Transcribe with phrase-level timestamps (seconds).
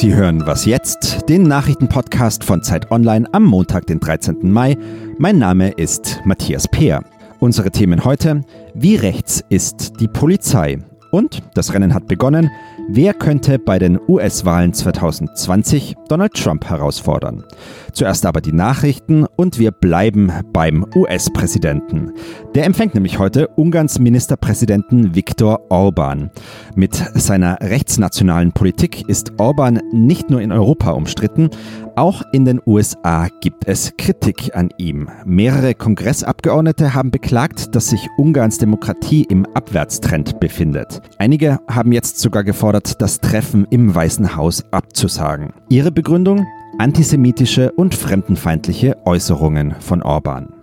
[0.00, 1.28] Sie hören Was jetzt?
[1.28, 4.50] Den Nachrichtenpodcast von Zeit Online am Montag, den 13.
[4.50, 4.78] Mai.
[5.18, 7.04] Mein Name ist Matthias Peer.
[7.38, 8.40] Unsere Themen heute:
[8.72, 10.78] Wie rechts ist die Polizei?
[11.10, 12.50] Und das Rennen hat begonnen.
[12.88, 17.44] Wer könnte bei den US-Wahlen 2020 Donald Trump herausfordern?
[17.92, 22.12] Zuerst aber die Nachrichten und wir bleiben beim US-Präsidenten.
[22.54, 26.30] Der empfängt nämlich heute Ungarns Ministerpräsidenten Viktor Orban.
[26.74, 31.50] Mit seiner rechtsnationalen Politik ist Orban nicht nur in Europa umstritten,
[31.96, 35.10] auch in den USA gibt es Kritik an ihm.
[35.26, 41.02] Mehrere Kongressabgeordnete haben beklagt, dass sich Ungarns Demokratie im Abwärtstrend befindet.
[41.18, 45.52] Einige haben jetzt sogar gefordert, gefordert, das Treffen im Weißen Haus abzusagen.
[45.68, 46.46] Ihre Begründung?
[46.78, 50.59] Antisemitische und fremdenfeindliche Äußerungen von Orban.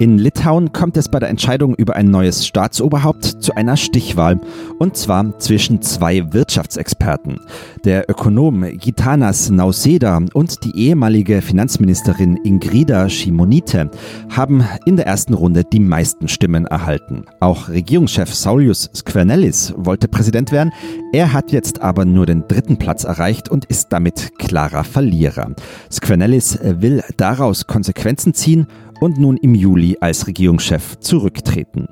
[0.00, 4.40] In Litauen kommt es bei der Entscheidung über ein neues Staatsoberhaupt zu einer Stichwahl,
[4.78, 7.38] und zwar zwischen zwei Wirtschaftsexperten.
[7.84, 13.90] Der Ökonom Gitanas Nauseda und die ehemalige Finanzministerin Ingrida Shimonite
[14.30, 17.26] haben in der ersten Runde die meisten Stimmen erhalten.
[17.38, 20.72] Auch Regierungschef Saulius Skvernelis wollte Präsident werden,
[21.12, 25.50] er hat jetzt aber nur den dritten Platz erreicht und ist damit klarer Verlierer.
[25.92, 28.66] Skvernelis will daraus Konsequenzen ziehen
[29.00, 31.88] und nun im Juli als Regierungschef zurücktreten.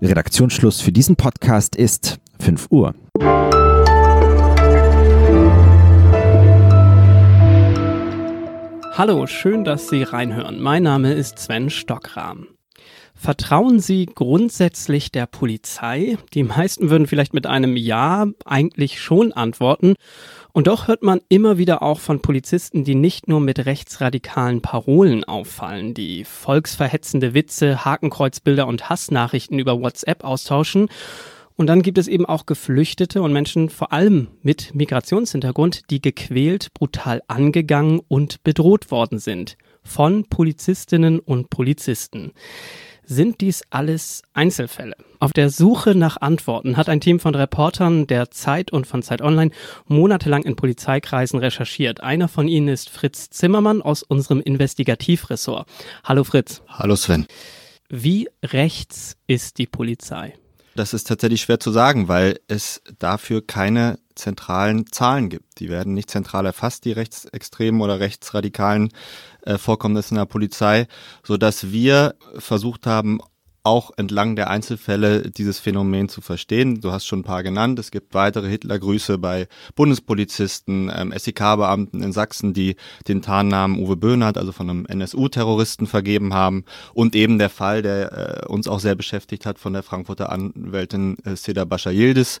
[0.00, 2.94] Redaktionsschluss für diesen Podcast ist 5 Uhr.
[8.94, 10.62] Hallo, schön, dass Sie reinhören.
[10.62, 12.46] Mein Name ist Sven Stockrahm.
[13.14, 16.16] Vertrauen Sie grundsätzlich der Polizei?
[16.34, 19.94] Die meisten würden vielleicht mit einem Ja eigentlich schon antworten.
[20.56, 25.22] Und doch hört man immer wieder auch von Polizisten, die nicht nur mit rechtsradikalen Parolen
[25.22, 30.88] auffallen, die volksverhetzende Witze, Hakenkreuzbilder und Hassnachrichten über WhatsApp austauschen.
[31.56, 36.72] Und dann gibt es eben auch Geflüchtete und Menschen, vor allem mit Migrationshintergrund, die gequält,
[36.72, 39.58] brutal angegangen und bedroht worden sind.
[39.82, 42.32] Von Polizistinnen und Polizisten.
[43.08, 44.96] Sind dies alles Einzelfälle?
[45.20, 49.22] Auf der Suche nach Antworten hat ein Team von Reportern der Zeit und von Zeit
[49.22, 49.52] Online
[49.86, 52.02] monatelang in Polizeikreisen recherchiert.
[52.02, 55.68] Einer von ihnen ist Fritz Zimmermann aus unserem Investigativressort.
[56.02, 56.62] Hallo Fritz.
[56.66, 57.28] Hallo Sven.
[57.88, 60.34] Wie rechts ist die Polizei?
[60.74, 65.60] Das ist tatsächlich schwer zu sagen, weil es dafür keine zentralen Zahlen gibt.
[65.60, 68.90] Die werden nicht zentral erfasst, die rechtsextremen oder rechtsradikalen
[69.42, 70.88] äh, Vorkommnisse in der Polizei,
[71.22, 73.20] so dass wir versucht haben,
[73.66, 76.80] auch entlang der Einzelfälle dieses Phänomen zu verstehen.
[76.80, 77.80] Du hast schon ein paar genannt.
[77.80, 82.76] Es gibt weitere Hitlergrüße bei Bundespolizisten, ähm, SEK-Beamten in Sachsen, die
[83.08, 86.64] den Tarnnamen Uwe Böhnhardt, also von einem NSU-Terroristen, vergeben haben.
[86.94, 91.16] Und eben der Fall, der äh, uns auch sehr beschäftigt hat, von der Frankfurter Anwältin
[91.24, 92.38] äh, Seda Bascha Yildiz,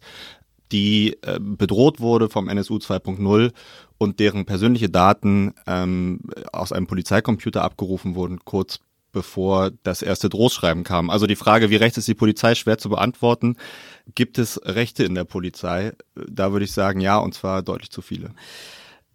[0.72, 3.52] die äh, bedroht wurde vom NSU 2.0
[3.98, 6.20] und deren persönliche Daten ähm,
[6.52, 8.80] aus einem Polizeicomputer abgerufen wurden, kurz
[9.12, 11.08] bevor das erste Drohschreiben kam.
[11.08, 13.56] Also die Frage, wie recht ist die Polizei, schwer zu beantworten.
[14.14, 15.92] Gibt es Rechte in der Polizei?
[16.14, 18.32] Da würde ich sagen, ja, und zwar deutlich zu viele.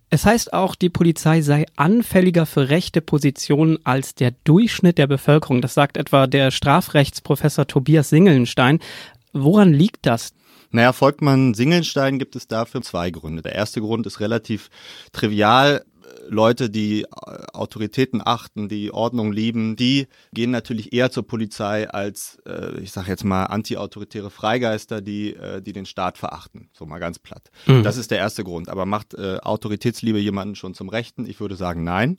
[0.09, 5.61] Es heißt auch, die Polizei sei anfälliger für rechte Positionen als der Durchschnitt der Bevölkerung.
[5.61, 8.79] Das sagt etwa der Strafrechtsprofessor Tobias Singelnstein.
[9.33, 10.33] Woran liegt das?
[10.71, 13.41] Naja, folgt man Singelstein, gibt es dafür zwei Gründe.
[13.41, 14.69] Der erste Grund ist relativ
[15.11, 15.83] trivial.
[16.27, 17.07] Leute, die äh,
[17.53, 23.09] Autoritäten achten, die Ordnung lieben, die gehen natürlich eher zur Polizei als, äh, ich sage
[23.09, 26.69] jetzt mal, antiautoritäre Freigeister, die, äh, die den Staat verachten.
[26.73, 27.49] So mal ganz platt.
[27.65, 27.83] Mhm.
[27.83, 28.69] Das ist der erste Grund.
[28.69, 31.25] Aber macht äh, Autoritätsliebe jemanden schon zum Rechten?
[31.25, 32.17] Ich würde sagen, nein.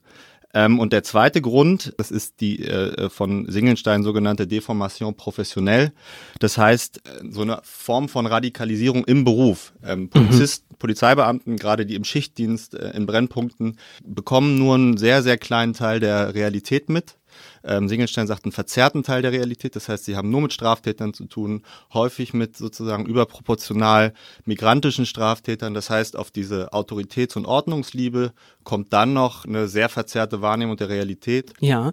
[0.54, 5.92] Ähm, und der zweite Grund, das ist die äh, von Singelstein sogenannte Deformation professionell.
[6.40, 9.72] Das heißt, äh, so eine Form von Radikalisierung im Beruf.
[9.82, 10.76] Ähm, Polizisten, mhm.
[10.76, 16.00] Polizeibeamten, gerade die im Schichtdienst äh, in Brennpunkten, bekommen nur einen sehr, sehr kleinen Teil
[16.00, 17.16] der Realität mit.
[17.65, 19.76] Ähm, Singelstein sagt einen verzerrten Teil der Realität.
[19.76, 21.62] Das heißt, sie haben nur mit Straftätern zu tun,
[21.93, 24.12] häufig mit sozusagen überproportional
[24.45, 25.74] migrantischen Straftätern.
[25.74, 28.33] Das heißt, auf diese Autoritäts- und Ordnungsliebe
[28.65, 31.53] kommt dann noch eine sehr verzerrte Wahrnehmung der Realität.
[31.60, 31.92] Ja,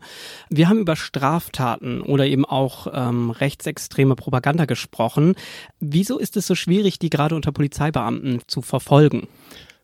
[0.49, 5.35] wir haben über Straftaten oder eben auch ähm, rechtsextreme Propaganda gesprochen.
[5.79, 9.27] Wieso ist es so schwierig, die gerade unter Polizeibeamten zu verfolgen?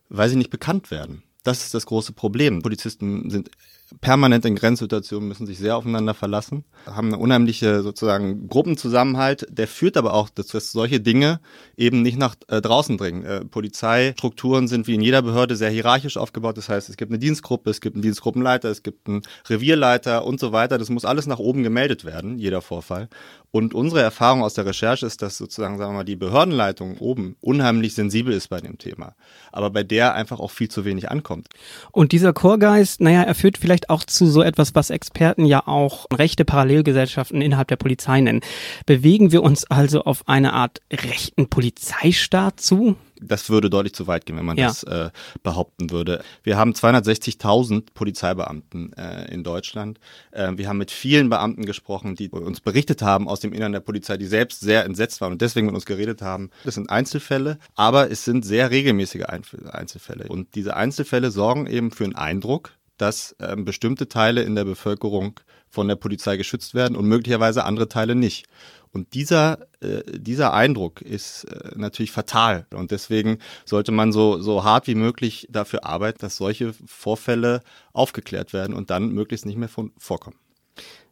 [0.08, 1.22] Weil sie nicht bekannt werden.
[1.42, 2.62] Das ist das große Problem.
[2.62, 3.50] Polizisten sind
[4.00, 9.46] permanent in Grenzsituationen, müssen sich sehr aufeinander verlassen, haben eine unheimliche sozusagen Gruppenzusammenhalt.
[9.50, 11.40] Der führt aber auch dazu, dass solche Dinge
[11.76, 13.24] eben nicht nach äh, draußen dringen.
[13.24, 16.56] Äh, Polizeistrukturen sind wie in jeder Behörde sehr hierarchisch aufgebaut.
[16.56, 20.40] Das heißt, es gibt eine Dienstgruppe, es gibt einen Dienstgruppenleiter, es gibt einen Revierleiter und
[20.40, 20.78] so weiter.
[20.78, 23.08] Das muss alles nach oben gemeldet werden, jeder Vorfall.
[23.50, 27.36] Und unsere Erfahrung aus der Recherche ist, dass sozusagen, sagen wir mal, die Behördenleitung oben
[27.40, 29.14] unheimlich sensibel ist bei dem Thema,
[29.52, 31.48] aber bei der einfach auch viel zu wenig ankommt.
[31.92, 36.06] Und dieser Chorgeist, naja, er führt vielleicht auch zu so etwas, was Experten ja auch
[36.12, 38.40] rechte Parallelgesellschaften innerhalb der Polizei nennen.
[38.86, 42.96] Bewegen wir uns also auf eine Art rechten Polizeistaat zu?
[43.20, 44.68] das würde deutlich zu weit gehen, wenn man ja.
[44.68, 45.10] das äh,
[45.42, 46.22] behaupten würde.
[46.42, 49.98] Wir haben 260.000 Polizeibeamten äh, in Deutschland.
[50.32, 53.80] Äh, wir haben mit vielen Beamten gesprochen, die uns berichtet haben aus dem Innern der
[53.80, 56.50] Polizei, die selbst sehr entsetzt waren und deswegen mit uns geredet haben.
[56.64, 60.28] Das sind Einzelfälle, aber es sind sehr regelmäßige Einzelfälle.
[60.28, 65.40] Und diese Einzelfälle sorgen eben für einen Eindruck, dass ähm, bestimmte Teile in der Bevölkerung
[65.68, 68.46] von der Polizei geschützt werden und möglicherweise andere Teile nicht.
[68.92, 72.66] Und dieser, äh, dieser Eindruck ist äh, natürlich fatal.
[72.74, 77.60] Und deswegen sollte man so, so hart wie möglich dafür arbeiten, dass solche Vorfälle
[77.92, 80.36] aufgeklärt werden und dann möglichst nicht mehr von, vorkommen.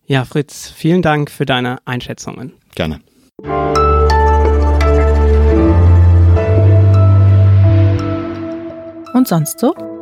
[0.06, 2.54] Ja, Fritz, vielen Dank für deine Einschätzungen.
[2.74, 3.00] Gerne.
[9.14, 9.93] Und sonst so?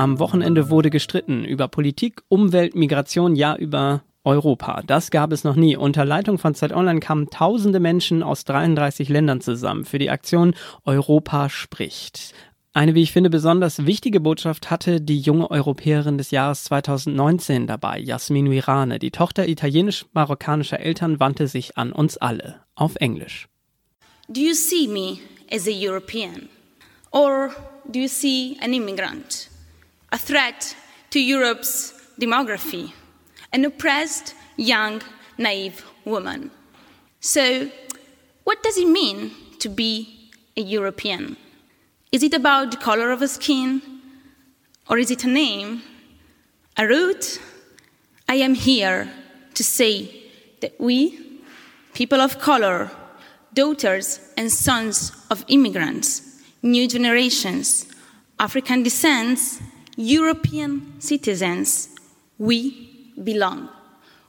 [0.00, 4.82] Am Wochenende wurde gestritten über Politik, Umwelt, Migration, ja über Europa.
[4.86, 5.76] Das gab es noch nie.
[5.76, 10.54] Unter Leitung von Zeit Online kamen tausende Menschen aus 33 Ländern zusammen für die Aktion
[10.86, 12.32] Europa spricht.
[12.72, 17.98] Eine, wie ich finde, besonders wichtige Botschaft hatte die junge Europäerin des Jahres 2019 dabei,
[17.98, 19.00] Jasmin Wirane.
[19.00, 23.48] Die Tochter italienisch-marokkanischer Eltern wandte sich an uns alle auf Englisch.
[24.30, 25.18] Do you see me
[25.54, 26.48] as a European?
[27.10, 27.50] Or
[27.86, 29.50] do you see an immigrant?
[30.12, 30.76] A threat
[31.10, 32.92] to Europe's demography?
[33.52, 35.02] an oppressed, young,
[35.38, 36.50] naive woman.
[37.20, 37.70] So,
[38.44, 41.36] what does it mean to be a European?
[42.12, 43.82] Is it about the color of a skin?
[44.88, 45.82] Or is it a name?
[46.76, 47.40] A root?
[48.28, 49.10] I am here
[49.54, 50.24] to say
[50.60, 51.40] that we,
[51.94, 52.90] people of color,
[53.52, 57.86] daughters and sons of immigrants, new generations,
[58.38, 59.60] African descents,
[60.00, 61.90] European citizens,
[62.38, 63.68] we belong.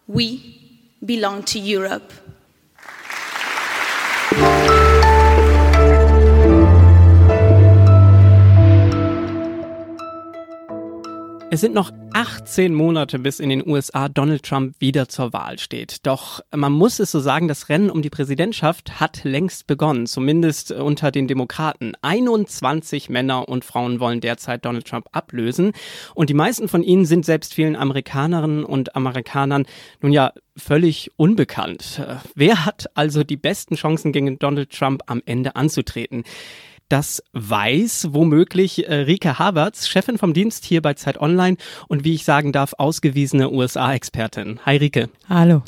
[0.05, 0.59] We
[1.05, 2.11] belong to Europe.
[11.53, 15.97] Es sind noch 18 Monate, bis in den USA Donald Trump wieder zur Wahl steht.
[16.07, 20.71] Doch man muss es so sagen, das Rennen um die Präsidentschaft hat längst begonnen, zumindest
[20.71, 21.91] unter den Demokraten.
[22.01, 25.73] 21 Männer und Frauen wollen derzeit Donald Trump ablösen.
[26.15, 29.65] Und die meisten von ihnen sind selbst vielen Amerikanerinnen und Amerikanern
[29.99, 32.01] nun ja völlig unbekannt.
[32.33, 36.23] Wer hat also die besten Chancen gegen Donald Trump am Ende anzutreten?
[36.91, 41.55] Das weiß womöglich äh, Rike Havertz, Chefin vom Dienst hier bei Zeit Online
[41.87, 44.59] und wie ich sagen darf, ausgewiesene USA-Expertin.
[44.65, 45.07] Hi Rike.
[45.29, 45.63] Hallo.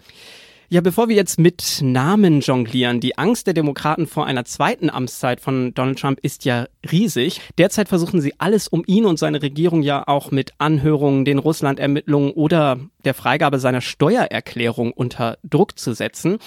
[0.69, 5.41] Ja, bevor wir jetzt mit Namen jonglieren, die Angst der Demokraten vor einer zweiten Amtszeit
[5.41, 7.41] von Donald Trump ist ja riesig.
[7.57, 12.31] Derzeit versuchen sie alles, um ihn und seine Regierung ja auch mit Anhörungen, den Russland-Ermittlungen
[12.31, 16.37] oder der Freigabe seiner Steuererklärung unter Druck zu setzen.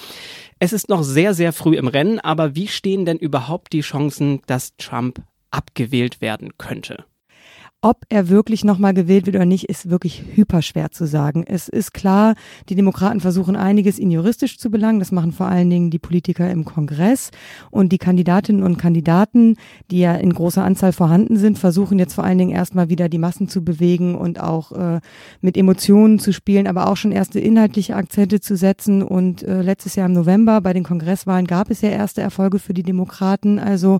[0.59, 4.41] Es ist noch sehr, sehr früh im Rennen, aber wie stehen denn überhaupt die Chancen,
[4.47, 5.21] dass Trump
[5.51, 7.05] abgewählt werden könnte?
[7.83, 11.43] Ob er wirklich nochmal gewählt wird oder nicht, ist wirklich hyperschwer zu sagen.
[11.45, 12.33] Es ist klar,
[12.69, 14.97] die Demokraten versuchen einiges, ihn juristisch zu belangen.
[14.97, 17.29] Das machen vor allen Dingen die Politiker im Kongress.
[17.69, 19.57] Und die Kandidatinnen und Kandidaten,
[19.91, 23.19] die ja in großer Anzahl vorhanden sind, versuchen jetzt vor allen Dingen erstmal wieder die
[23.19, 24.99] Massen zu bewegen und auch äh,
[25.41, 29.03] mit Emotionen zu spielen, aber auch schon erste inhaltliche Akzente zu setzen.
[29.03, 32.73] Und äh, letztes Jahr im November bei den Kongresswahlen gab es ja erste Erfolge für
[32.73, 33.59] die Demokraten.
[33.59, 33.99] Also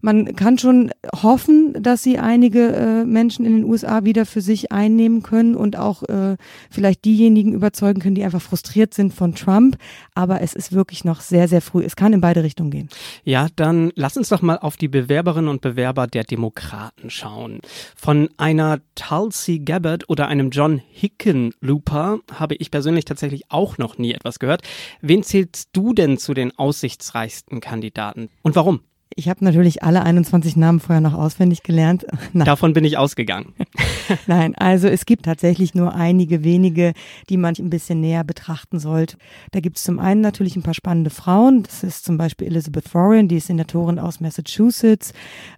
[0.00, 4.70] man kann schon hoffen, dass sie einige äh, Menschen in den USA wieder für sich
[4.70, 6.36] einnehmen können und auch äh,
[6.70, 9.76] vielleicht diejenigen überzeugen können, die einfach frustriert sind von Trump.
[10.14, 11.84] Aber es ist wirklich noch sehr, sehr früh.
[11.84, 12.88] Es kann in beide Richtungen gehen.
[13.24, 17.58] Ja, dann lass uns doch mal auf die Bewerberinnen und Bewerber der Demokraten schauen.
[17.96, 24.12] Von einer Tulsi Gabbard oder einem John Hickenlooper habe ich persönlich tatsächlich auch noch nie
[24.12, 24.62] etwas gehört.
[25.00, 28.80] Wen zählst du denn zu den aussichtsreichsten Kandidaten und warum?
[29.14, 32.06] Ich habe natürlich alle 21 Namen vorher noch auswendig gelernt.
[32.34, 33.54] Davon bin ich ausgegangen.
[34.26, 36.92] Nein, also es gibt tatsächlich nur einige wenige,
[37.28, 39.16] die man ein bisschen näher betrachten sollte.
[39.52, 41.62] Da gibt es zum einen natürlich ein paar spannende Frauen.
[41.62, 45.12] Das ist zum Beispiel Elizabeth Warren, die ist Senatorin aus Massachusetts.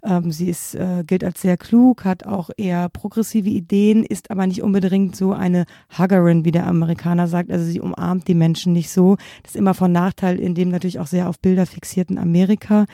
[0.05, 4.47] Ähm, sie ist, äh, gilt als sehr klug, hat auch eher progressive Ideen, ist aber
[4.47, 5.67] nicht unbedingt so eine
[5.99, 7.51] Huggerin, wie der Amerikaner sagt.
[7.51, 9.17] Also sie umarmt die Menschen nicht so.
[9.43, 12.87] Das ist immer von Nachteil in dem natürlich auch sehr auf Bilder fixierten Amerika.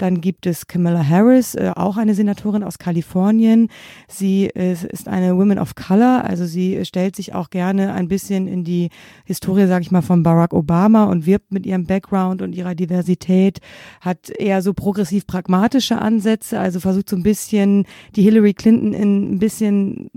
[0.00, 3.68] Dann gibt es Kamala Harris, äh, auch eine Senatorin aus Kalifornien.
[4.08, 8.48] Sie ist, ist eine Woman of Color, also sie stellt sich auch gerne ein bisschen
[8.48, 8.88] in die
[9.26, 13.60] Historie, sage ich mal, von Barack Obama und wirbt mit ihrem Background und ihrer Diversität,
[14.00, 17.84] hat eher so progressiv pragmatische Ansätze, also versucht so ein bisschen
[18.16, 20.10] die Hillary Clinton in ein bisschen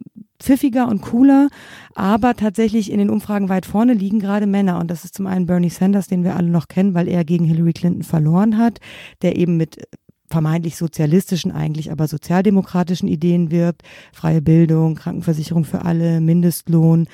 [0.44, 1.50] pfiffiger und cooler,
[1.96, 4.80] aber tatsächlich in den Umfragen weit vorne liegen gerade Männer.
[4.80, 7.46] Und das ist zum einen Bernie Sanders, den wir alle noch kennen, weil er gegen
[7.46, 8.80] Hillary Clinton verloren hat,
[9.22, 9.88] der eben mit
[10.30, 13.84] vermeintlich sozialistischen, eigentlich aber sozialdemokratischen Ideen wirbt.
[14.12, 17.08] Freie Bildung, Krankenversicherung für alle, Mindestlohn.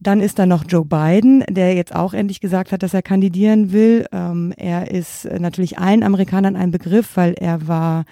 [0.00, 3.72] Dann ist da noch Joe Biden, der jetzt auch endlich gesagt hat, dass er kandidieren
[3.72, 4.06] will.
[4.12, 8.04] Ähm, er ist natürlich allen Amerikanern ein Begriff, weil er war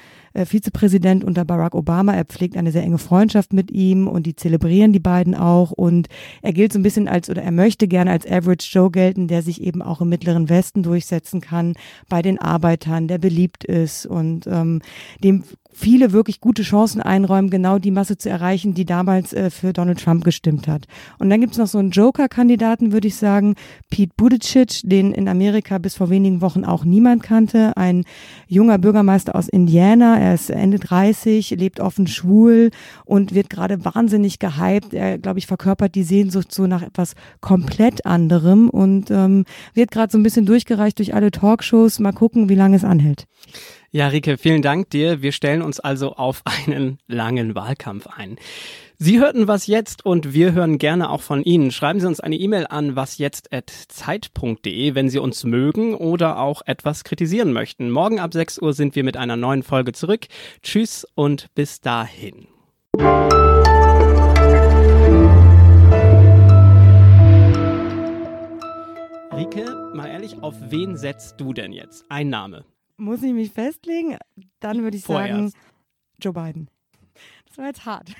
[0.44, 2.14] Vizepräsident unter Barack Obama.
[2.14, 5.70] Er pflegt eine sehr enge Freundschaft mit ihm und die zelebrieren die beiden auch.
[5.70, 6.08] Und
[6.42, 9.42] er gilt so ein bisschen als, oder er möchte gerne als Average Joe gelten, der
[9.42, 11.74] sich eben auch im Mittleren Westen durchsetzen kann,
[12.08, 14.82] bei den Arbeitern, der beliebt ist und ähm,
[15.22, 15.44] dem
[15.76, 20.02] viele wirklich gute Chancen einräumen, genau die Masse zu erreichen, die damals äh, für Donald
[20.02, 20.86] Trump gestimmt hat.
[21.18, 23.56] Und dann gibt es noch so einen Joker-Kandidaten, würde ich sagen,
[23.90, 28.04] Pete Buttigieg, den in Amerika bis vor wenigen Wochen auch niemand kannte, ein
[28.48, 30.18] junger Bürgermeister aus Indiana.
[30.26, 32.72] Er ist Ende 30, lebt offen schwul
[33.04, 34.92] und wird gerade wahnsinnig gehypt.
[34.92, 40.10] Er, glaube ich, verkörpert die Sehnsucht so nach etwas komplett anderem und ähm, wird gerade
[40.10, 42.00] so ein bisschen durchgereicht durch alle Talkshows.
[42.00, 43.28] Mal gucken, wie lange es anhält.
[43.96, 45.22] Ja, Rike, vielen Dank dir.
[45.22, 48.36] Wir stellen uns also auf einen langen Wahlkampf ein.
[48.98, 51.70] Sie hörten was jetzt und wir hören gerne auch von Ihnen.
[51.70, 57.54] Schreiben Sie uns eine E-Mail an wasjetzt@zeit.de, wenn Sie uns mögen oder auch etwas kritisieren
[57.54, 57.90] möchten.
[57.90, 60.26] Morgen ab 6 Uhr sind wir mit einer neuen Folge zurück.
[60.62, 62.48] Tschüss und bis dahin.
[69.32, 72.04] Rike, mal ehrlich, auf wen setzt du denn jetzt?
[72.10, 72.66] Ein Name.
[72.96, 74.16] Muss ich mich festlegen?
[74.60, 75.52] Dann würde ich Vorerst.
[75.52, 75.52] sagen
[76.20, 76.70] Joe Biden.
[77.46, 78.14] Das war jetzt hart.